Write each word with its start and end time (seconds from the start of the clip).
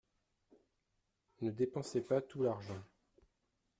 Ne 1.41 1.51
dépensez 1.51 2.01
pas 2.01 2.21
tout 2.21 2.41
l’argent. 2.41 2.81